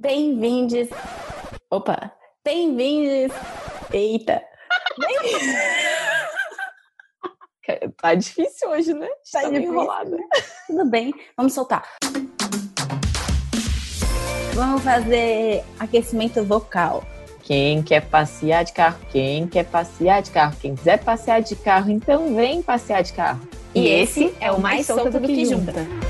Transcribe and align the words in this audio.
Bem-vindos. 0.00 0.88
Opa! 1.70 2.10
Bem-vindos. 2.42 3.36
Eita! 3.92 4.42
tá 8.00 8.14
difícil 8.14 8.70
hoje, 8.70 8.94
né? 8.94 9.06
Tá, 9.30 9.42
tá 9.42 9.52
enrolada. 9.52 10.16
Tudo 10.66 10.88
bem, 10.88 11.12
vamos 11.36 11.52
soltar. 11.52 11.86
Vamos 14.54 14.82
fazer 14.82 15.62
aquecimento 15.78 16.42
vocal. 16.44 17.04
Quem 17.42 17.82
quer 17.82 18.06
passear 18.06 18.64
de 18.64 18.72
carro? 18.72 18.98
Quem 19.12 19.46
quer 19.46 19.66
passear 19.66 20.22
de 20.22 20.30
carro? 20.30 20.56
Quem 20.62 20.76
quiser 20.76 21.04
passear 21.04 21.42
de 21.42 21.56
carro, 21.56 21.90
então 21.90 22.34
vem 22.34 22.62
passear 22.62 23.02
de 23.02 23.12
carro. 23.12 23.46
E, 23.74 23.82
e 23.82 23.88
esse 23.88 24.34
é 24.40 24.50
o 24.50 24.58
mais 24.58 24.86
solto, 24.86 25.10
do, 25.10 25.20
do, 25.20 25.26
que, 25.26 25.44
junta. 25.44 25.72
junta. 25.72 26.09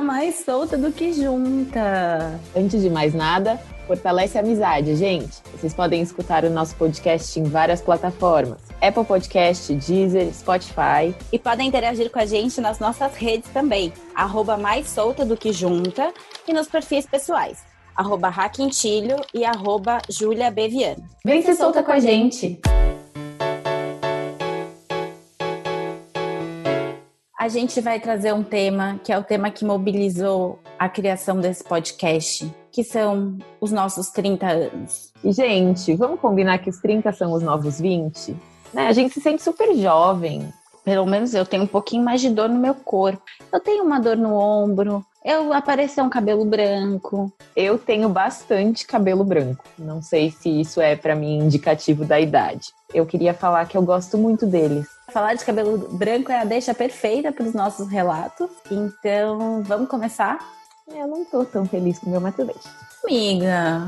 Mais 0.00 0.44
Solta 0.44 0.76
do 0.76 0.92
que 0.92 1.12
Junta. 1.12 2.40
Antes 2.56 2.82
de 2.82 2.90
mais 2.90 3.14
nada, 3.14 3.60
fortalece 3.86 4.38
a 4.38 4.40
amizade, 4.40 4.94
gente. 4.96 5.42
Vocês 5.52 5.74
podem 5.74 6.02
escutar 6.02 6.44
o 6.44 6.50
nosso 6.50 6.74
podcast 6.76 7.38
em 7.38 7.44
várias 7.44 7.80
plataformas. 7.80 8.58
Apple 8.80 9.04
Podcast, 9.04 9.74
Deezer, 9.74 10.32
Spotify. 10.32 11.14
E 11.32 11.38
podem 11.38 11.68
interagir 11.68 12.10
com 12.10 12.18
a 12.18 12.26
gente 12.26 12.60
nas 12.60 12.78
nossas 12.78 13.14
redes 13.14 13.50
também. 13.50 13.92
Arroba 14.14 14.56
Mais 14.56 14.88
Solta 14.88 15.24
do 15.24 15.36
que 15.36 15.52
Junta 15.52 16.12
e 16.46 16.52
nos 16.52 16.68
perfis 16.68 17.06
pessoais 17.06 17.66
arroba 17.98 18.28
Raquintilho 18.28 19.16
e 19.34 19.44
arroba 19.44 19.98
Júlia 20.08 20.52
Beviano. 20.52 21.04
Vem 21.24 21.42
se 21.42 21.52
solta 21.56 21.82
com 21.82 21.90
a 21.90 21.98
gente! 21.98 22.60
A 27.38 27.46
gente 27.46 27.80
vai 27.80 28.00
trazer 28.00 28.34
um 28.34 28.42
tema 28.42 28.98
que 29.04 29.12
é 29.12 29.16
o 29.16 29.22
tema 29.22 29.48
que 29.48 29.64
mobilizou 29.64 30.58
a 30.76 30.88
criação 30.88 31.38
desse 31.38 31.62
podcast, 31.62 32.52
que 32.72 32.82
são 32.82 33.38
os 33.60 33.70
nossos 33.70 34.08
30 34.08 34.44
anos. 34.44 35.12
Gente, 35.22 35.94
vamos 35.94 36.18
combinar 36.18 36.58
que 36.58 36.68
os 36.68 36.78
30 36.78 37.12
são 37.12 37.32
os 37.32 37.40
novos 37.40 37.80
20? 37.80 38.36
Né? 38.74 38.88
A 38.88 38.92
gente 38.92 39.14
se 39.14 39.20
sente 39.20 39.40
super 39.40 39.72
jovem. 39.76 40.52
Pelo 40.84 41.06
menos 41.06 41.32
eu 41.32 41.46
tenho 41.46 41.62
um 41.62 41.68
pouquinho 41.68 42.02
mais 42.02 42.20
de 42.20 42.28
dor 42.28 42.48
no 42.48 42.58
meu 42.58 42.74
corpo. 42.74 43.22
Eu 43.52 43.60
tenho 43.60 43.84
uma 43.84 44.00
dor 44.00 44.16
no 44.16 44.34
ombro, 44.34 45.06
eu 45.28 45.52
apareceu 45.52 46.02
um 46.02 46.08
cabelo 46.08 46.42
branco. 46.46 47.30
Eu 47.54 47.78
tenho 47.78 48.08
bastante 48.08 48.86
cabelo 48.86 49.22
branco. 49.22 49.62
Não 49.78 50.00
sei 50.00 50.30
se 50.30 50.48
isso 50.48 50.80
é 50.80 50.96
para 50.96 51.14
mim 51.14 51.40
indicativo 51.40 52.02
da 52.02 52.18
idade. 52.18 52.72
Eu 52.94 53.04
queria 53.04 53.34
falar 53.34 53.66
que 53.66 53.76
eu 53.76 53.82
gosto 53.82 54.16
muito 54.16 54.46
deles. 54.46 54.86
Falar 55.12 55.34
de 55.34 55.44
cabelo 55.44 55.76
branco 55.92 56.32
é 56.32 56.40
a 56.40 56.44
deixa 56.44 56.72
perfeita 56.72 57.30
para 57.30 57.44
os 57.44 57.52
nossos 57.52 57.88
relatos. 57.88 58.48
Então, 58.70 59.62
vamos 59.64 59.90
começar? 59.90 60.38
Eu 60.88 61.06
não 61.06 61.26
tô 61.26 61.44
tão 61.44 61.66
feliz 61.66 61.98
com 61.98 62.06
o 62.06 62.10
meu, 62.10 62.22
bem. 62.22 62.56
Amiga, 63.04 63.86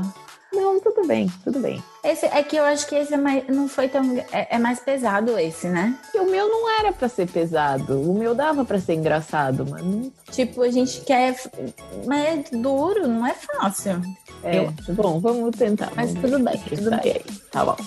não, 0.53 0.79
tudo 0.79 1.07
bem, 1.07 1.27
tudo 1.43 1.59
bem. 1.59 1.83
Esse 2.03 2.25
é 2.25 2.41
que 2.41 2.55
eu 2.55 2.63
acho 2.63 2.87
que 2.87 2.95
esse 2.95 3.13
é 3.13 3.17
mais, 3.17 3.47
não 3.47 3.67
foi 3.67 3.87
tão 3.87 4.17
é, 4.31 4.55
é 4.55 4.57
mais 4.57 4.79
pesado 4.79 5.37
esse, 5.37 5.67
né? 5.67 5.95
E 6.15 6.19
o 6.19 6.29
meu 6.29 6.47
não 6.49 6.79
era 6.79 6.91
para 6.91 7.07
ser 7.07 7.29
pesado. 7.29 8.01
O 8.01 8.17
meu 8.17 8.33
dava 8.33 8.65
para 8.65 8.79
ser 8.79 8.95
engraçado, 8.95 9.67
mas 9.69 9.85
não... 9.85 10.11
tipo 10.31 10.63
a 10.63 10.71
gente 10.71 11.01
quer, 11.01 11.39
mas 12.07 12.25
é 12.25 12.57
duro, 12.57 13.07
não 13.07 13.25
é 13.25 13.35
fácil. 13.35 14.01
É, 14.43 14.57
eu... 14.57 14.73
bom, 14.95 15.19
vamos 15.19 15.55
tentar. 15.55 15.91
Mas 15.95 16.11
vamos 16.13 16.31
tudo 16.31 16.43
bem, 16.43 16.59
tudo 16.67 16.89
bem. 16.89 16.99
Aí. 17.03 17.23
Tá 17.51 17.65
bom. 17.65 17.77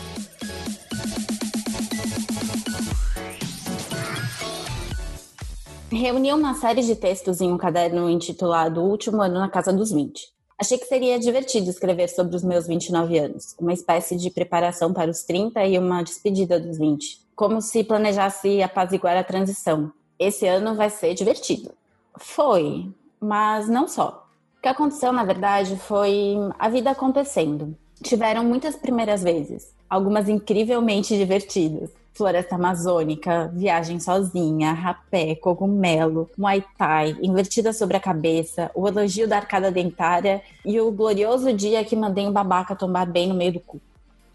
Reuni 5.90 6.32
uma 6.32 6.54
série 6.54 6.82
de 6.82 6.94
textos 6.94 7.40
em 7.40 7.52
um 7.52 7.58
caderno 7.58 8.08
intitulado 8.08 8.80
O 8.80 8.88
Último 8.88 9.22
Ano 9.22 9.40
na 9.40 9.48
Casa 9.48 9.72
dos 9.72 9.90
20. 9.90 10.34
Achei 10.58 10.78
que 10.78 10.86
seria 10.86 11.18
divertido 11.18 11.68
escrever 11.68 12.08
sobre 12.08 12.36
os 12.36 12.44
meus 12.44 12.66
29 12.66 13.18
anos, 13.18 13.56
uma 13.58 13.72
espécie 13.72 14.16
de 14.16 14.30
preparação 14.30 14.92
para 14.92 15.10
os 15.10 15.24
30 15.24 15.64
e 15.66 15.76
uma 15.76 16.02
despedida 16.02 16.60
dos 16.60 16.78
20, 16.78 17.20
como 17.34 17.60
se 17.60 17.82
planejasse 17.82 18.62
apaziguar 18.62 19.16
a 19.16 19.24
transição. 19.24 19.92
Esse 20.16 20.46
ano 20.46 20.76
vai 20.76 20.90
ser 20.90 21.12
divertido. 21.14 21.72
Foi, 22.16 22.88
mas 23.20 23.68
não 23.68 23.88
só. 23.88 24.28
O 24.56 24.62
que 24.62 24.68
aconteceu, 24.68 25.12
na 25.12 25.24
verdade, 25.24 25.76
foi 25.76 26.36
a 26.56 26.68
vida 26.68 26.90
acontecendo. 26.90 27.76
Tiveram 28.02 28.44
muitas 28.44 28.76
primeiras 28.76 29.22
vezes, 29.22 29.74
algumas 29.90 30.28
incrivelmente 30.28 31.16
divertidas 31.16 31.90
floresta 32.14 32.54
amazônica, 32.54 33.50
viagem 33.52 33.98
sozinha, 33.98 34.72
rapé, 34.72 35.34
cogumelo, 35.34 36.30
muay 36.38 36.64
thai, 36.78 37.16
invertida 37.20 37.72
sobre 37.72 37.96
a 37.96 38.00
cabeça, 38.00 38.70
o 38.74 38.86
elogio 38.86 39.26
da 39.26 39.36
arcada 39.36 39.70
dentária 39.70 40.40
e 40.64 40.80
o 40.80 40.92
glorioso 40.92 41.52
dia 41.52 41.84
que 41.84 41.96
mandei 41.96 42.26
um 42.26 42.32
babaca 42.32 42.76
tombar 42.76 43.04
bem 43.04 43.28
no 43.28 43.34
meio 43.34 43.54
do 43.54 43.60
cu. 43.60 43.80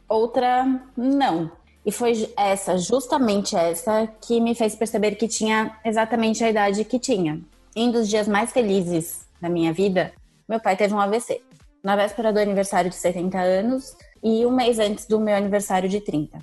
Outra, 0.08 0.66
não. 0.98 1.50
E 1.86 1.92
foi 1.92 2.30
essa, 2.36 2.78
justamente 2.78 3.56
essa, 3.56 4.08
que 4.22 4.42
me 4.42 4.54
fez 4.54 4.76
perceber 4.76 5.16
que 5.16 5.28
tinha 5.28 5.78
exatamente 5.86 6.44
a 6.44 6.50
idade 6.50 6.84
que 6.84 7.00
tinha. 7.00 7.40
Em 7.76 7.88
um 7.88 7.92
dos 7.92 8.10
dias 8.10 8.28
mais 8.28 8.52
felizes 8.52 9.26
da 9.40 9.48
minha 9.48 9.72
vida, 9.72 10.12
meu 10.48 10.60
pai 10.60 10.76
teve 10.76 10.94
um 10.94 11.00
AVC. 11.00 11.42
Na 11.82 11.96
véspera 11.96 12.34
do 12.34 12.40
aniversário 12.40 12.90
de 12.90 12.96
70 12.98 13.40
anos 13.40 13.96
e 14.22 14.46
um 14.46 14.52
mês 14.52 14.80
antes 14.80 15.06
do 15.06 15.18
meu 15.20 15.36
aniversário 15.36 15.88
de 15.88 16.02
30. 16.02 16.40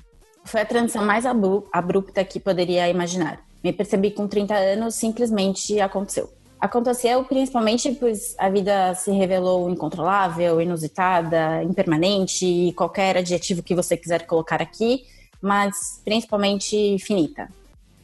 Foi 0.47 0.61
a 0.61 0.67
transição 0.67 1.05
mais 1.05 1.25
abrupta 1.27 2.25
que 2.25 2.39
poderia 2.39 2.89
imaginar. 2.89 3.41
Me 3.62 3.73
percebi 3.73 4.12
com 4.12 4.29
30 4.29 4.55
anos, 4.55 4.95
simplesmente 4.95 5.81
aconteceu. 5.81 6.33
Aconteceu 6.59 7.23
principalmente 7.25 7.93
pois 7.93 8.34
a 8.39 8.49
vida 8.49 8.95
se 8.95 9.11
revelou 9.11 9.69
incontrolável, 9.69 10.61
inusitada, 10.61 11.62
impermanente 11.62 12.47
e 12.47 12.73
qualquer 12.73 13.19
adjetivo 13.19 13.62
que 13.62 13.75
você 13.75 13.97
quiser 13.97 14.25
colocar 14.25 14.62
aqui, 14.62 15.05
mas 15.41 16.01
principalmente 16.05 16.97
finita. 17.01 17.49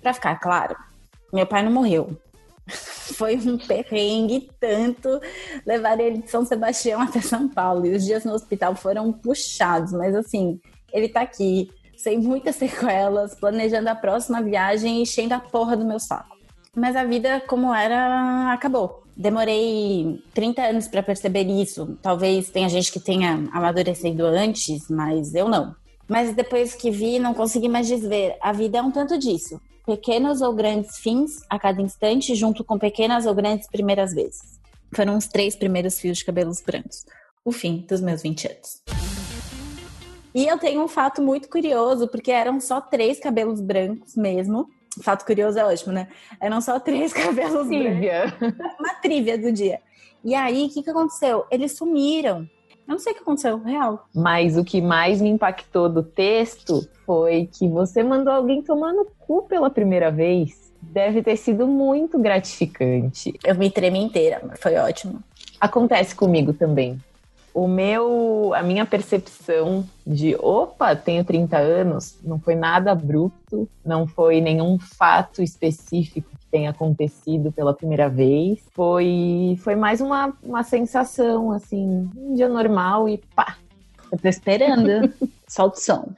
Para 0.02 0.12
ficar 0.12 0.36
claro, 0.36 0.76
meu 1.32 1.46
pai 1.46 1.62
não 1.62 1.72
morreu. 1.72 2.16
Foi 2.66 3.36
um 3.36 3.56
perrengue 3.56 4.50
tanto 4.60 5.20
levar 5.64 5.98
ele 5.98 6.18
de 6.18 6.30
São 6.30 6.44
Sebastião 6.44 7.00
até 7.00 7.20
São 7.20 7.48
Paulo. 7.48 7.86
E 7.86 7.94
os 7.94 8.04
dias 8.04 8.24
no 8.24 8.32
hospital 8.32 8.74
foram 8.74 9.12
puxados, 9.12 9.92
mas 9.92 10.14
assim, 10.14 10.60
ele 10.92 11.08
tá 11.08 11.22
aqui, 11.22 11.70
sem 12.02 12.18
muitas 12.18 12.56
sequelas, 12.56 13.34
planejando 13.34 13.88
a 13.88 13.94
próxima 13.94 14.42
viagem 14.42 14.98
e 14.98 15.02
enchendo 15.02 15.34
a 15.34 15.40
porra 15.40 15.76
do 15.76 15.84
meu 15.84 16.00
saco. 16.00 16.36
Mas 16.74 16.96
a 16.96 17.04
vida 17.04 17.40
como 17.46 17.72
era 17.72 18.52
acabou. 18.52 19.02
Demorei 19.14 20.22
30 20.32 20.62
anos 20.62 20.88
para 20.88 21.02
perceber 21.02 21.44
isso. 21.44 21.98
Talvez 22.00 22.48
tenha 22.48 22.68
gente 22.68 22.90
que 22.90 22.98
tenha 22.98 23.46
amadurecido 23.52 24.24
antes, 24.24 24.88
mas 24.88 25.34
eu 25.34 25.48
não. 25.48 25.74
Mas 26.08 26.34
depois 26.34 26.74
que 26.74 26.90
vi, 26.90 27.18
não 27.18 27.34
consegui 27.34 27.68
mais 27.68 27.86
desver. 27.86 28.36
A 28.40 28.52
vida 28.52 28.78
é 28.78 28.82
um 28.82 28.90
tanto 28.90 29.18
disso. 29.18 29.60
Pequenos 29.84 30.40
ou 30.40 30.54
grandes 30.54 30.96
fins 30.96 31.42
a 31.50 31.58
cada 31.58 31.82
instante, 31.82 32.34
junto 32.34 32.64
com 32.64 32.78
pequenas 32.78 33.26
ou 33.26 33.34
grandes 33.34 33.68
primeiras 33.68 34.14
vezes. 34.14 34.58
Foram 34.94 35.16
os 35.16 35.26
três 35.26 35.54
primeiros 35.54 35.98
fios 36.00 36.18
de 36.18 36.24
cabelos 36.24 36.62
brancos. 36.62 37.04
O 37.44 37.52
fim 37.52 37.84
dos 37.88 38.00
meus 38.00 38.22
20 38.22 38.46
anos. 38.46 39.11
E 40.34 40.46
eu 40.46 40.58
tenho 40.58 40.82
um 40.82 40.88
fato 40.88 41.20
muito 41.20 41.48
curioso, 41.48 42.08
porque 42.08 42.30
eram 42.30 42.58
só 42.58 42.80
três 42.80 43.20
cabelos 43.20 43.60
brancos 43.60 44.16
mesmo. 44.16 44.68
Fato 45.02 45.24
curioso 45.24 45.58
é 45.58 45.64
ótimo, 45.64 45.92
né? 45.92 46.08
Eram 46.40 46.60
só 46.60 46.80
três 46.80 47.12
cabelos 47.14 47.66
trívia. 47.66 48.34
brancos. 48.38 48.58
Uma 48.78 48.94
trívia 48.94 49.38
do 49.38 49.52
dia. 49.52 49.80
E 50.24 50.34
aí, 50.34 50.66
o 50.66 50.70
que, 50.70 50.82
que 50.82 50.90
aconteceu? 50.90 51.44
Eles 51.50 51.72
sumiram. 51.72 52.48
Eu 52.86 52.94
não 52.94 52.98
sei 52.98 53.12
o 53.12 53.16
que 53.16 53.22
aconteceu, 53.22 53.58
real. 53.58 54.06
Mas 54.14 54.56
o 54.56 54.64
que 54.64 54.80
mais 54.80 55.20
me 55.20 55.28
impactou 55.28 55.88
do 55.88 56.02
texto 56.02 56.86
foi 57.04 57.48
que 57.52 57.68
você 57.68 58.02
mandou 58.02 58.32
alguém 58.32 58.62
tomar 58.62 58.92
no 58.92 59.06
cu 59.18 59.42
pela 59.42 59.70
primeira 59.70 60.10
vez. 60.10 60.72
Deve 60.80 61.22
ter 61.22 61.36
sido 61.36 61.66
muito 61.66 62.18
gratificante. 62.18 63.38
Eu 63.44 63.54
me 63.54 63.70
tremi 63.70 64.00
inteira, 64.00 64.42
mas 64.46 64.60
foi 64.60 64.76
ótimo. 64.76 65.22
Acontece 65.60 66.14
comigo 66.14 66.52
também 66.52 66.98
o 67.54 67.68
meu, 67.68 68.52
a 68.54 68.62
minha 68.62 68.86
percepção 68.86 69.84
de 70.06 70.34
opa, 70.36 70.96
tenho 70.96 71.24
30 71.24 71.58
anos, 71.58 72.18
não 72.22 72.38
foi 72.38 72.54
nada 72.54 72.92
abrupto, 72.92 73.68
não 73.84 74.06
foi 74.06 74.40
nenhum 74.40 74.78
fato 74.78 75.42
específico 75.42 76.30
que 76.30 76.46
tenha 76.50 76.70
acontecido 76.70 77.52
pela 77.52 77.74
primeira 77.74 78.08
vez. 78.08 78.60
Foi, 78.72 79.58
foi 79.62 79.76
mais 79.76 80.00
uma, 80.00 80.32
uma 80.42 80.62
sensação, 80.62 81.52
assim, 81.52 82.10
um 82.16 82.34
dia 82.34 82.48
normal 82.48 83.08
e 83.08 83.18
pá. 83.34 83.56
Eu 84.10 84.18
tô 84.18 84.28
esperando. 84.28 85.12
Solta 85.46 85.76
o 85.76 85.80
som. 85.80 86.08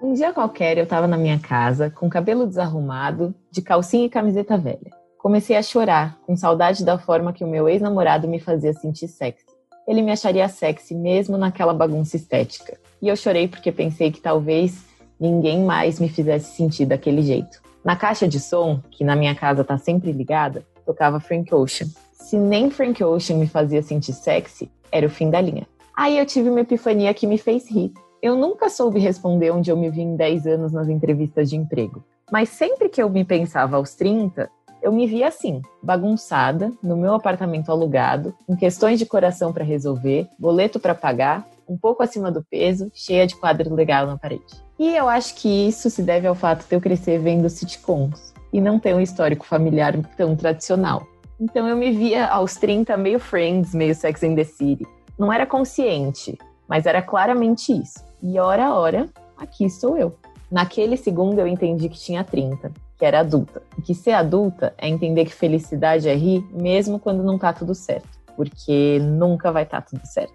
Um 0.00 0.14
dia 0.14 0.32
qualquer 0.32 0.78
eu 0.78 0.86
tava 0.86 1.08
na 1.08 1.16
minha 1.16 1.38
casa, 1.38 1.90
com 1.90 2.08
cabelo 2.08 2.46
desarrumado, 2.46 3.34
de 3.50 3.62
calcinha 3.62 4.06
e 4.06 4.10
camiseta 4.10 4.56
velha. 4.56 5.01
Comecei 5.22 5.54
a 5.54 5.62
chorar, 5.62 6.18
com 6.26 6.36
saudade 6.36 6.84
da 6.84 6.98
forma 6.98 7.32
que 7.32 7.44
o 7.44 7.46
meu 7.46 7.68
ex-namorado 7.68 8.26
me 8.26 8.40
fazia 8.40 8.72
sentir 8.72 9.06
sexy. 9.06 9.46
Ele 9.86 10.02
me 10.02 10.10
acharia 10.10 10.48
sexy 10.48 10.96
mesmo 10.96 11.38
naquela 11.38 11.72
bagunça 11.72 12.16
estética. 12.16 12.76
E 13.00 13.06
eu 13.06 13.14
chorei 13.14 13.46
porque 13.46 13.70
pensei 13.70 14.10
que 14.10 14.20
talvez 14.20 14.84
ninguém 15.20 15.62
mais 15.62 16.00
me 16.00 16.08
fizesse 16.08 16.56
sentir 16.56 16.86
daquele 16.86 17.22
jeito. 17.22 17.62
Na 17.84 17.94
caixa 17.94 18.26
de 18.26 18.40
som, 18.40 18.80
que 18.90 19.04
na 19.04 19.14
minha 19.14 19.32
casa 19.32 19.62
tá 19.62 19.78
sempre 19.78 20.10
ligada, 20.10 20.66
tocava 20.84 21.20
Frank 21.20 21.54
Ocean. 21.54 21.86
Se 22.14 22.36
nem 22.36 22.68
Frank 22.68 23.02
Ocean 23.04 23.36
me 23.36 23.46
fazia 23.46 23.80
sentir 23.80 24.14
sexy, 24.14 24.68
era 24.90 25.06
o 25.06 25.10
fim 25.10 25.30
da 25.30 25.40
linha. 25.40 25.68
Aí 25.96 26.18
eu 26.18 26.26
tive 26.26 26.50
uma 26.50 26.62
epifania 26.62 27.14
que 27.14 27.28
me 27.28 27.38
fez 27.38 27.70
rir. 27.70 27.92
Eu 28.20 28.34
nunca 28.34 28.68
soube 28.68 28.98
responder 28.98 29.52
onde 29.52 29.70
eu 29.70 29.76
me 29.76 29.88
vi 29.88 30.00
em 30.00 30.16
10 30.16 30.48
anos 30.48 30.72
nas 30.72 30.88
entrevistas 30.88 31.48
de 31.48 31.56
emprego. 31.56 32.04
Mas 32.32 32.48
sempre 32.48 32.88
que 32.88 33.00
eu 33.00 33.08
me 33.08 33.24
pensava 33.24 33.76
aos 33.76 33.94
30, 33.94 34.50
eu 34.82 34.90
me 34.90 35.06
via 35.06 35.28
assim, 35.28 35.62
bagunçada, 35.80 36.72
no 36.82 36.96
meu 36.96 37.14
apartamento 37.14 37.70
alugado, 37.70 38.34
com 38.46 38.56
questões 38.56 38.98
de 38.98 39.06
coração 39.06 39.52
para 39.52 39.62
resolver, 39.62 40.28
boleto 40.36 40.80
para 40.80 40.94
pagar, 40.94 41.46
um 41.68 41.78
pouco 41.78 42.02
acima 42.02 42.30
do 42.32 42.42
peso, 42.42 42.90
cheia 42.92 43.26
de 43.26 43.36
quadro 43.36 43.72
legal 43.72 44.06
na 44.06 44.18
parede. 44.18 44.60
E 44.78 44.94
eu 44.96 45.08
acho 45.08 45.36
que 45.36 45.68
isso 45.68 45.88
se 45.88 46.02
deve 46.02 46.26
ao 46.26 46.34
fato 46.34 46.66
de 46.68 46.74
eu 46.74 46.80
crescer 46.80 47.18
vendo 47.20 47.48
sitcoms 47.48 48.34
e 48.52 48.60
não 48.60 48.80
ter 48.80 48.94
um 48.94 49.00
histórico 49.00 49.46
familiar 49.46 49.96
tão 50.16 50.34
tradicional. 50.34 51.06
Então 51.40 51.68
eu 51.68 51.76
me 51.76 51.92
via 51.92 52.26
aos 52.26 52.56
30 52.56 52.96
meio 52.96 53.20
Friends, 53.20 53.72
meio 53.74 53.94
Sex 53.94 54.22
and 54.24 54.34
the 54.34 54.44
City. 54.44 54.86
Não 55.16 55.32
era 55.32 55.46
consciente, 55.46 56.36
mas 56.68 56.86
era 56.86 57.00
claramente 57.00 57.72
isso. 57.72 58.04
E 58.20 58.38
hora 58.38 58.66
a 58.66 58.74
hora, 58.74 59.08
aqui 59.36 59.64
estou 59.64 59.96
eu. 59.96 60.16
Naquele 60.52 60.98
segundo 60.98 61.38
eu 61.38 61.46
entendi 61.46 61.88
que 61.88 61.98
tinha 61.98 62.22
30, 62.22 62.70
que 62.98 63.04
era 63.06 63.20
adulta. 63.20 63.62
E 63.78 63.80
que 63.80 63.94
ser 63.94 64.12
adulta 64.12 64.74
é 64.76 64.86
entender 64.86 65.24
que 65.24 65.32
felicidade 65.32 66.10
é 66.10 66.14
rir 66.14 66.44
mesmo 66.52 66.98
quando 66.98 67.22
não 67.22 67.38
tá 67.38 67.54
tudo 67.54 67.74
certo. 67.74 68.20
Porque 68.36 68.98
nunca 69.00 69.50
vai 69.50 69.62
estar 69.62 69.80
tá 69.80 69.88
tudo 69.90 70.06
certo. 70.06 70.34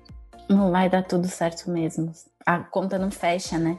Não 0.50 0.72
vai 0.72 0.90
dar 0.90 1.04
tudo 1.04 1.28
certo 1.28 1.70
mesmo. 1.70 2.12
A 2.44 2.58
conta 2.58 2.98
não 2.98 3.12
fecha, 3.12 3.60
né? 3.60 3.78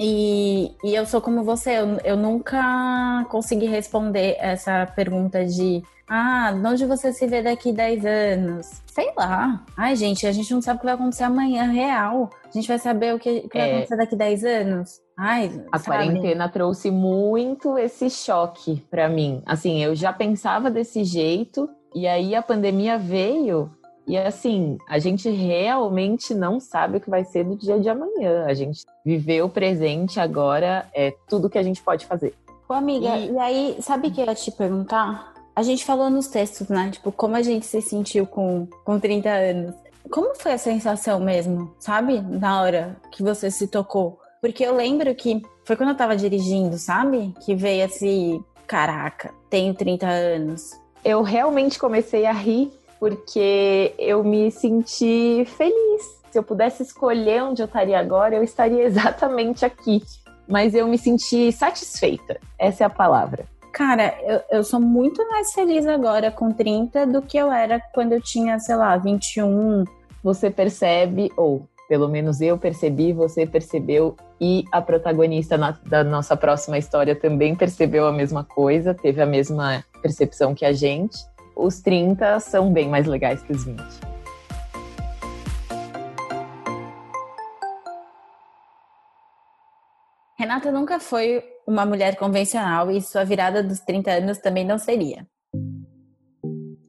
E, 0.00 0.74
e 0.82 0.94
eu 0.94 1.04
sou 1.04 1.20
como 1.20 1.44
você, 1.44 1.78
eu, 1.78 1.98
eu 2.02 2.16
nunca 2.16 3.26
consegui 3.28 3.66
responder 3.66 4.36
essa 4.38 4.86
pergunta 4.86 5.44
de 5.44 5.82
ah, 6.08 6.54
onde 6.64 6.86
você 6.86 7.12
se 7.12 7.26
vê 7.26 7.42
daqui 7.42 7.72
10 7.72 8.06
anos? 8.06 8.82
Sei 8.86 9.12
lá. 9.16 9.62
Ai, 9.76 9.94
gente, 9.96 10.26
a 10.26 10.32
gente 10.32 10.52
não 10.52 10.62
sabe 10.62 10.78
o 10.78 10.80
que 10.80 10.86
vai 10.86 10.94
acontecer 10.94 11.24
amanhã, 11.24 11.64
real. 11.64 12.30
A 12.42 12.50
gente 12.50 12.66
vai 12.66 12.78
saber 12.78 13.14
o 13.14 13.18
que, 13.18 13.42
que 13.42 13.58
vai 13.58 13.68
é. 13.68 13.72
acontecer 13.74 13.96
daqui 13.96 14.16
10 14.16 14.44
anos. 14.44 15.03
Ai, 15.16 15.64
a 15.70 15.78
sabe? 15.78 15.96
quarentena 15.96 16.48
trouxe 16.48 16.90
muito 16.90 17.78
esse 17.78 18.10
choque 18.10 18.82
para 18.90 19.08
mim. 19.08 19.42
Assim, 19.46 19.82
eu 19.82 19.94
já 19.94 20.12
pensava 20.12 20.70
desse 20.70 21.04
jeito, 21.04 21.68
e 21.94 22.06
aí 22.06 22.34
a 22.34 22.42
pandemia 22.42 22.98
veio 22.98 23.70
e 24.06 24.18
assim, 24.18 24.76
a 24.86 24.98
gente 24.98 25.30
realmente 25.30 26.34
não 26.34 26.60
sabe 26.60 26.98
o 26.98 27.00
que 27.00 27.08
vai 27.08 27.24
ser 27.24 27.44
do 27.44 27.56
dia 27.56 27.80
de 27.80 27.88
amanhã. 27.88 28.44
A 28.44 28.52
gente 28.52 28.84
viveu 29.04 29.46
o 29.46 29.50
presente 29.50 30.20
agora, 30.20 30.86
é 30.94 31.14
tudo 31.26 31.48
que 31.48 31.58
a 31.58 31.62
gente 31.62 31.82
pode 31.82 32.04
fazer. 32.04 32.34
Ô, 32.68 32.74
amiga, 32.74 33.16
e, 33.16 33.32
e 33.32 33.38
aí, 33.38 33.76
sabe 33.80 34.08
o 34.08 34.10
que 34.10 34.20
eu 34.20 34.26
ia 34.26 34.34
te 34.34 34.50
perguntar? 34.50 35.32
A 35.56 35.62
gente 35.62 35.84
falou 35.84 36.10
nos 36.10 36.26
textos, 36.26 36.68
né? 36.68 36.90
Tipo, 36.90 37.12
como 37.12 37.36
a 37.36 37.42
gente 37.42 37.64
se 37.64 37.80
sentiu 37.80 38.26
com, 38.26 38.66
com 38.84 38.98
30 38.98 39.28
anos. 39.28 39.74
Como 40.10 40.34
foi 40.34 40.52
a 40.52 40.58
sensação 40.58 41.18
mesmo, 41.20 41.74
sabe? 41.78 42.20
Na 42.20 42.60
hora 42.60 42.96
que 43.10 43.22
você 43.22 43.50
se 43.50 43.66
tocou? 43.68 44.18
Porque 44.44 44.62
eu 44.62 44.76
lembro 44.76 45.14
que 45.14 45.40
foi 45.64 45.74
quando 45.74 45.88
eu 45.88 45.96
tava 45.96 46.14
dirigindo, 46.14 46.76
sabe? 46.76 47.32
Que 47.46 47.54
veio 47.54 47.86
assim, 47.86 48.44
caraca, 48.66 49.32
tenho 49.48 49.72
30 49.72 50.06
anos. 50.06 50.78
Eu 51.02 51.22
realmente 51.22 51.78
comecei 51.78 52.26
a 52.26 52.32
rir 52.32 52.70
porque 53.00 53.94
eu 53.98 54.22
me 54.22 54.50
senti 54.50 55.46
feliz. 55.56 56.02
Se 56.30 56.38
eu 56.38 56.42
pudesse 56.42 56.82
escolher 56.82 57.42
onde 57.42 57.62
eu 57.62 57.64
estaria 57.64 57.98
agora, 57.98 58.36
eu 58.36 58.42
estaria 58.42 58.82
exatamente 58.84 59.64
aqui. 59.64 60.02
Mas 60.46 60.74
eu 60.74 60.86
me 60.86 60.98
senti 60.98 61.50
satisfeita. 61.50 62.38
Essa 62.58 62.84
é 62.84 62.86
a 62.86 62.90
palavra. 62.90 63.46
Cara, 63.72 64.14
eu, 64.24 64.58
eu 64.58 64.62
sou 64.62 64.78
muito 64.78 65.26
mais 65.26 65.54
feliz 65.54 65.86
agora 65.86 66.30
com 66.30 66.52
30 66.52 67.06
do 67.06 67.22
que 67.22 67.38
eu 67.38 67.50
era 67.50 67.80
quando 67.94 68.12
eu 68.12 68.20
tinha, 68.20 68.58
sei 68.58 68.76
lá, 68.76 68.94
21. 68.98 69.84
Você 70.22 70.50
percebe, 70.50 71.32
ou 71.34 71.66
pelo 71.88 72.08
menos 72.08 72.40
eu 72.40 72.58
percebi, 72.58 73.12
você 73.12 73.46
percebeu, 73.46 74.16
e 74.40 74.64
a 74.72 74.80
protagonista 74.80 75.56
na, 75.56 75.72
da 75.72 76.02
nossa 76.02 76.36
próxima 76.36 76.78
história 76.78 77.14
também 77.14 77.54
percebeu 77.54 78.06
a 78.06 78.12
mesma 78.12 78.44
coisa, 78.44 78.94
teve 78.94 79.20
a 79.20 79.26
mesma 79.26 79.84
percepção 80.02 80.54
que 80.54 80.64
a 80.64 80.72
gente 80.72 81.16
os 81.56 81.80
30 81.80 82.40
são 82.40 82.72
bem 82.72 82.88
mais 82.88 83.06
legais 83.06 83.42
que 83.42 83.52
os 83.52 83.64
20. 83.64 83.80
Renata 90.36 90.72
nunca 90.72 90.98
foi 90.98 91.42
uma 91.66 91.86
mulher 91.86 92.16
convencional 92.16 92.90
e 92.90 93.00
sua 93.00 93.24
virada 93.24 93.62
dos 93.62 93.80
30 93.80 94.10
anos 94.10 94.38
também 94.38 94.64
não 94.64 94.78
seria. 94.78 95.26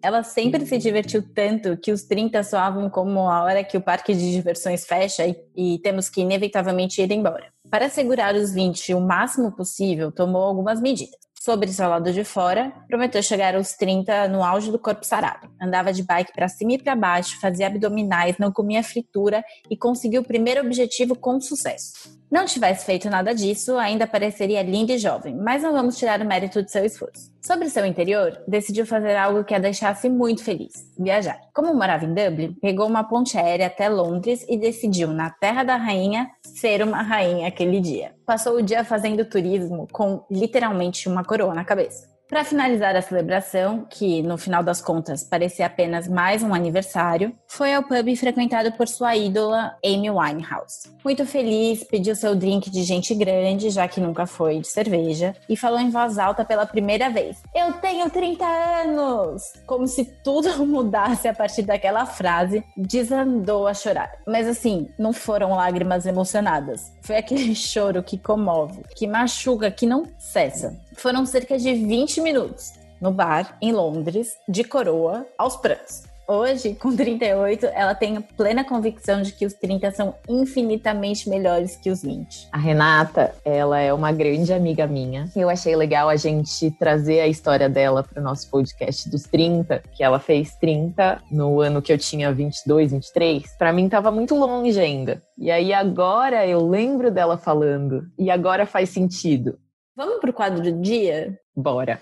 Ela 0.06 0.22
sempre 0.22 0.64
se 0.68 0.78
divertiu 0.78 1.24
tanto 1.34 1.76
que 1.78 1.92
os 1.92 2.04
30 2.04 2.44
soavam 2.44 2.92
como 2.92 3.22
a 3.22 3.42
hora 3.42 3.64
que 3.64 3.76
o 3.76 3.82
parque 3.82 4.14
de 4.14 4.32
diversões 4.32 4.86
fecha 4.86 5.26
e, 5.26 5.36
e 5.56 5.80
temos 5.80 6.10
que 6.10 6.22
inevitavelmente 6.22 7.02
ir 7.02 7.12
embora. 7.12 7.48
Para 7.72 7.90
segurar 7.90 8.36
os 8.36 8.54
20 8.54 8.94
o 8.94 9.02
máximo 9.02 9.52
possível, 9.52 10.12
tomou 10.12 10.44
algumas 10.44 10.80
medidas 10.80 11.26
sobre 11.42 11.72
seu 11.72 11.90
lado 11.90 12.14
de 12.14 12.24
fora, 12.24 12.72
prometeu 12.88 13.22
chegar 13.24 13.56
aos 13.56 13.74
30 13.74 14.28
no 14.28 14.44
auge 14.44 14.72
do 14.72 14.78
corpo 14.78 15.04
sarado. 15.04 15.48
Andava 15.60 15.92
de 15.92 16.04
bike 16.04 16.34
para 16.34 16.48
cima 16.48 16.74
e 16.74 16.78
para 16.78 16.96
baixo, 16.96 17.40
fazia 17.40 17.66
abdominais, 17.66 18.38
não 18.38 18.52
comia 18.52 18.84
fritura 18.84 19.44
e 19.70 19.76
conseguiu 19.76 20.22
o 20.22 20.26
primeiro 20.26 20.62
objetivo 20.62 21.16
com 21.16 21.42
sucesso. 21.42 22.16
Não 22.32 22.46
tivesse 22.46 22.86
feito 22.86 23.10
nada 23.10 23.34
disso, 23.34 23.78
ainda 23.78 24.08
pareceria 24.08 24.64
linda 24.64 24.94
e 24.94 24.98
jovem, 24.98 25.36
mas 25.36 25.62
não 25.62 25.72
vamos 25.72 25.98
tirar 25.98 26.20
o 26.22 26.26
mérito 26.26 26.64
de 26.64 26.72
seu 26.72 26.84
esforço. 26.84 27.32
Sobre 27.42 27.70
seu 27.70 27.86
interior, 27.86 28.42
decidiu 28.48 28.86
fazer 28.86 29.16
algo 29.16 29.44
que 29.44 29.54
a 29.54 29.60
deixasse 29.60 30.10
muito 30.10 30.44
feliz: 30.44 30.74
viajar. 30.98 31.40
Como 31.54 31.74
morava 31.74 32.06
em 32.06 32.14
Dublin, 32.14 32.54
pegou 32.54 32.88
uma 32.88 33.04
ponte 33.04 33.38
aérea 33.38 33.68
até 33.68 33.88
Londres 33.88 34.44
e 34.50 34.58
decidiu, 34.58 35.10
na 35.10 35.30
Terra 35.30 35.64
da 35.64 35.76
Rainha, 35.76 36.30
ser 36.44 36.82
uma 36.82 37.02
rainha 37.02 37.48
aquele 37.48 37.80
dia. 37.80 38.16
Passou 38.26 38.56
o 38.58 38.62
dia 38.62 38.84
fazendo 38.84 39.26
turismo 39.26 39.88
com 39.92 40.26
literalmente 40.30 41.08
uma 41.08 41.24
coroa 41.24 41.54
na 41.54 41.64
cabeça. 41.64 42.15
Para 42.28 42.44
finalizar 42.44 42.96
a 42.96 43.02
celebração, 43.04 43.86
que 43.88 44.24
no 44.24 44.36
final 44.36 44.64
das 44.64 44.82
contas 44.82 45.24
parecia 45.24 45.68
apenas 45.68 46.08
mais 46.08 46.42
um 46.42 46.56
aniversário, 46.56 47.32
foi 47.48 47.72
ao 47.72 47.84
pub 47.84 48.16
frequentado 48.16 48.72
por 48.72 48.88
sua 48.88 49.16
ídola 49.16 49.78
Amy 49.86 50.10
Winehouse. 50.10 50.90
Muito 51.04 51.24
feliz, 51.24 51.84
pediu 51.84 52.16
seu 52.16 52.36
drink 52.36 52.72
de 52.72 52.84
gente 52.84 53.14
grande, 53.14 53.70
já 53.70 53.88
que 53.88 54.02
nunca 54.02 54.26
foi 54.26 54.60
de 54.60 54.68
cerveja, 54.68 55.36
e 55.48 55.56
falou 55.56 55.80
em 55.80 55.92
voz 55.92 56.18
alta 56.18 56.44
pela 56.44 56.66
primeira 56.66 57.12
vez: 57.12 57.38
Eu 57.54 57.74
tenho 57.74 58.10
30 58.10 58.44
anos! 58.44 59.44
Como 59.68 59.88
se 59.88 60.04
tudo 60.24 60.50
mudasse 60.66 61.28
a 61.28 61.34
partir 61.34 61.62
daquela 61.62 62.08
frase, 62.08 62.64
desandou 62.76 63.68
a 63.68 63.74
chorar. 63.76 64.12
Mas 64.26 64.48
assim, 64.48 64.90
não 64.98 65.14
foram 65.14 65.52
lágrimas 65.52 66.08
emocionadas. 66.08 66.92
Foi 67.04 67.18
aquele 67.18 67.54
choro 67.56 68.02
que 68.02 68.18
comove, 68.18 68.82
que 68.96 69.06
machuca, 69.06 69.70
que 69.70 69.86
não 69.86 70.06
cessa. 70.18 70.76
Foram 70.96 71.26
cerca 71.26 71.58
de 71.58 71.74
20 71.74 72.22
minutos 72.22 72.74
no 73.02 73.12
bar 73.12 73.58
em 73.62 73.72
Londres, 73.72 74.34
de 74.48 74.64
coroa 74.64 75.28
aos 75.38 75.58
prantos. 75.58 76.04
Hoje, 76.28 76.74
com 76.74 76.96
38, 76.96 77.68
ela 77.68 77.94
tem 77.94 78.20
plena 78.20 78.64
convicção 78.64 79.22
de 79.22 79.32
que 79.32 79.46
os 79.46 79.54
30 79.54 79.92
são 79.92 80.16
infinitamente 80.28 81.30
melhores 81.30 81.76
que 81.76 81.92
os 81.92 82.02
20. 82.02 82.48
A 82.52 82.58
Renata, 82.58 83.36
ela 83.46 83.80
é 83.80 83.94
uma 83.94 84.12
grande 84.12 84.52
amiga 84.52 84.88
minha. 84.88 85.30
Eu 85.36 85.52
achei 85.52 85.76
legal 85.76 86.10
a 86.10 86.16
gente 86.16 86.72
trazer 86.80 87.20
a 87.20 87.28
história 87.28 87.70
dela 87.70 88.02
para 88.02 88.20
o 88.20 88.24
nosso 88.24 88.50
podcast 88.50 89.08
dos 89.08 89.24
30, 89.24 89.84
que 89.96 90.04
ela 90.04 90.18
fez 90.18 90.56
30 90.56 91.22
no 91.30 91.62
ano 91.62 91.80
que 91.80 91.94
eu 91.94 91.98
tinha 91.98 92.34
22, 92.34 92.92
23. 92.92 93.56
Para 93.56 93.72
mim 93.72 93.88
tava 93.88 94.10
muito 94.10 94.34
longe 94.34 94.80
ainda. 94.80 95.22
E 95.38 95.52
aí 95.52 95.74
agora 95.76 96.48
eu 96.48 96.68
lembro 96.68 97.12
dela 97.12 97.38
falando 97.38 98.08
e 98.18 98.32
agora 98.32 98.66
faz 98.66 98.90
sentido. 98.90 99.60
Vamos 99.98 100.20
pro 100.20 100.34
quadro 100.34 100.62
do 100.62 100.74
dia? 100.74 101.40
Bora. 101.56 102.02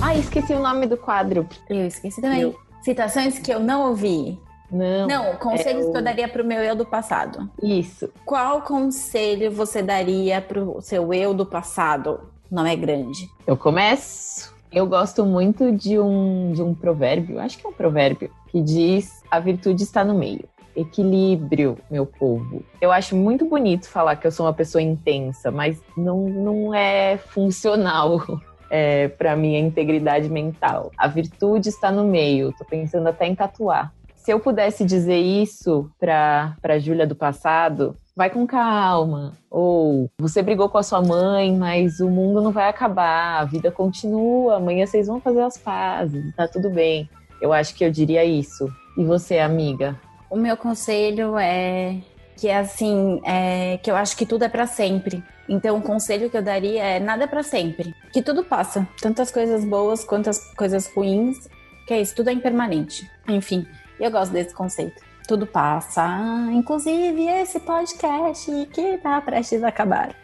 Ah, 0.00 0.16
esqueci 0.16 0.54
o 0.54 0.58
nome 0.58 0.86
do 0.86 0.96
quadro. 0.96 1.46
Eu 1.68 1.86
esqueci 1.86 2.18
também. 2.22 2.40
Eu... 2.40 2.58
Citações 2.80 3.38
que 3.38 3.52
eu 3.52 3.60
não 3.60 3.90
ouvi. 3.90 4.40
Não. 4.72 5.06
Não, 5.06 5.36
conselhos 5.36 5.84
é 5.84 5.88
o... 5.88 5.92
que 5.92 5.98
eu 5.98 6.02
daria 6.02 6.26
pro 6.26 6.42
meu 6.42 6.60
eu 6.60 6.74
do 6.74 6.86
passado. 6.86 7.46
Isso. 7.62 8.10
Qual 8.24 8.62
conselho 8.62 9.50
você 9.50 9.82
daria 9.82 10.40
pro 10.40 10.80
seu 10.80 11.12
eu 11.12 11.34
do 11.34 11.44
passado? 11.44 12.18
Não 12.50 12.64
é 12.64 12.74
grande. 12.74 13.28
Eu 13.46 13.54
começo. 13.54 14.54
Eu 14.72 14.86
gosto 14.86 15.26
muito 15.26 15.70
de 15.72 15.98
um, 15.98 16.52
de 16.52 16.62
um 16.62 16.74
provérbio, 16.74 17.38
acho 17.38 17.58
que 17.58 17.66
é 17.66 17.68
um 17.68 17.74
provérbio, 17.74 18.30
que 18.46 18.62
diz: 18.62 19.22
a 19.30 19.38
virtude 19.40 19.82
está 19.82 20.02
no 20.02 20.14
meio 20.14 20.48
equilíbrio, 20.80 21.78
meu 21.90 22.06
povo. 22.06 22.62
Eu 22.80 22.92
acho 22.92 23.16
muito 23.16 23.44
bonito 23.44 23.88
falar 23.88 24.16
que 24.16 24.26
eu 24.26 24.30
sou 24.30 24.46
uma 24.46 24.52
pessoa 24.52 24.82
intensa, 24.82 25.50
mas 25.50 25.80
não, 25.96 26.28
não 26.28 26.74
é 26.74 27.16
funcional. 27.16 28.20
É, 28.70 29.08
para 29.08 29.34
minha 29.34 29.58
integridade 29.58 30.28
mental. 30.28 30.92
A 30.94 31.08
virtude 31.08 31.70
está 31.70 31.90
no 31.90 32.04
meio. 32.04 32.52
Tô 32.52 32.66
pensando 32.66 33.06
até 33.06 33.26
em 33.26 33.34
tatuar. 33.34 33.94
Se 34.14 34.30
eu 34.30 34.38
pudesse 34.38 34.84
dizer 34.84 35.16
isso 35.16 35.90
para 35.98 36.54
para 36.60 36.78
Júlia 36.78 37.06
do 37.06 37.16
passado, 37.16 37.96
vai 38.14 38.28
com 38.28 38.46
calma. 38.46 39.32
Ou 39.48 40.10
você 40.18 40.42
brigou 40.42 40.68
com 40.68 40.76
a 40.76 40.82
sua 40.82 41.00
mãe, 41.00 41.56
mas 41.56 41.98
o 42.00 42.10
mundo 42.10 42.42
não 42.42 42.50
vai 42.50 42.68
acabar, 42.68 43.40
a 43.40 43.44
vida 43.46 43.70
continua, 43.70 44.56
amanhã 44.56 44.84
vocês 44.84 45.06
vão 45.06 45.18
fazer 45.18 45.40
as 45.40 45.56
pazes, 45.56 46.36
tá 46.36 46.46
tudo 46.46 46.68
bem. 46.68 47.08
Eu 47.40 47.52
acho 47.52 47.74
que 47.74 47.84
eu 47.84 47.90
diria 47.90 48.24
isso. 48.24 48.68
E 48.98 49.04
você, 49.04 49.38
amiga? 49.38 49.98
O 50.30 50.36
meu 50.36 50.56
conselho 50.56 51.38
é 51.38 51.96
que 52.38 52.46
é 52.46 52.58
assim, 52.58 53.20
é, 53.24 53.78
que 53.78 53.90
eu 53.90 53.96
acho 53.96 54.16
que 54.16 54.24
tudo 54.24 54.44
é 54.44 54.48
para 54.48 54.66
sempre. 54.66 55.24
Então, 55.48 55.76
o 55.78 55.82
conselho 55.82 56.30
que 56.30 56.36
eu 56.36 56.42
daria 56.42 56.84
é 56.84 57.00
nada 57.00 57.24
é 57.24 57.26
para 57.26 57.42
sempre. 57.42 57.94
Que 58.12 58.22
tudo 58.22 58.44
passa, 58.44 58.86
tanto 59.00 59.20
as 59.20 59.30
coisas 59.30 59.64
boas 59.64 60.04
quanto 60.04 60.30
as 60.30 60.54
coisas 60.54 60.88
ruins. 60.94 61.48
Que 61.86 61.94
é 61.94 62.00
isso, 62.00 62.14
tudo 62.14 62.30
é 62.30 62.32
impermanente. 62.32 63.10
Enfim, 63.26 63.66
eu 63.98 64.10
gosto 64.10 64.30
desse 64.30 64.54
conceito. 64.54 65.02
Tudo 65.26 65.46
passa, 65.46 66.06
inclusive 66.52 67.26
esse 67.26 67.58
podcast 67.60 68.50
que 68.72 68.98
tá 68.98 69.20
prestes 69.20 69.62
a 69.64 69.68
acabar. 69.68 70.14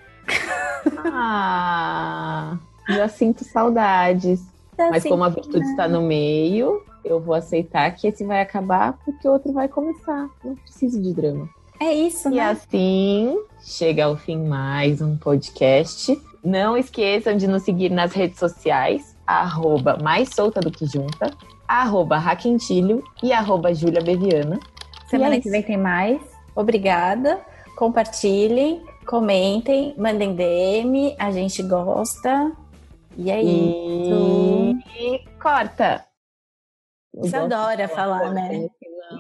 Ah, 1.17 2.59
já 2.89 3.09
sinto 3.09 3.45
saudades. 3.45 4.41
Já 4.79 4.91
Mas 4.91 5.05
como 5.05 5.25
a 5.25 5.29
virtude 5.29 5.65
está 5.65 5.89
no 5.89 6.03
meio, 6.03 6.83
eu 7.05 7.21
vou 7.21 7.35
aceitar 7.35 7.91
que 7.93 8.07
esse 8.07 8.25
vai 8.25 8.41
acabar 8.41 8.99
porque 9.05 9.29
o 9.29 9.33
outro 9.33 9.53
vai 9.53 9.69
começar. 9.69 10.29
Não 10.43 10.55
preciso 10.57 11.01
de 11.01 11.13
drama. 11.13 11.49
É 11.81 11.93
isso, 11.93 12.31
né? 12.31 12.37
E 12.37 12.41
assim 12.41 13.39
chega 13.63 14.05
ao 14.05 14.17
fim 14.17 14.47
mais 14.47 15.01
um 15.01 15.17
podcast. 15.17 16.21
Não 16.43 16.77
esqueçam 16.77 17.37
de 17.37 17.47
nos 17.47 17.63
seguir 17.63 17.91
nas 17.91 18.13
redes 18.13 18.39
sociais, 18.39 19.17
arroba 19.27 19.99
mais 20.03 20.29
solta 20.35 20.61
do 20.61 20.71
que 20.71 20.87
junta, 20.87 21.31
arroba 21.67 22.19
Raquentilho 22.19 23.03
e 23.23 23.33
arroba 23.33 23.75
Júlia 23.75 24.03
Beviana. 24.03 24.61
Semana 25.09 25.37
é 25.37 25.41
que 25.41 25.51
vem 25.51 25.63
tem 25.63 25.77
mais. 25.77 26.21
Obrigada. 26.55 27.41
Compartilhem, 27.77 28.83
comentem, 29.07 29.95
mandem 29.99 30.35
DM, 30.35 31.17
a 31.19 31.31
gente 31.31 31.63
gosta. 31.63 32.53
E 33.17 33.31
é 33.31 33.43
e... 33.43 34.05
isso. 34.05 34.79
E 34.99 35.25
corta! 35.41 36.14
Você 37.17 37.37
adora 37.37 37.89
falar, 37.89 38.33
né? 38.33 38.69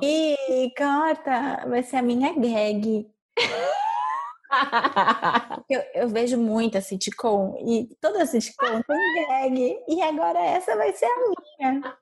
E 0.02 0.72
corta, 0.76 1.64
vai 1.68 1.82
ser 1.82 1.96
a 1.96 2.02
minha 2.02 2.32
gag. 2.32 3.10
eu, 5.68 5.82
eu, 5.94 6.08
vejo 6.08 6.38
muita 6.38 6.80
sitcom 6.80 7.56
e 7.66 7.88
toda 8.00 8.24
sitcom 8.26 8.80
tem 8.82 9.26
gag. 9.26 9.82
E 9.88 10.00
agora 10.02 10.38
essa 10.40 10.76
vai 10.76 10.92
ser 10.92 11.06
a 11.06 11.16
minha. 11.16 11.96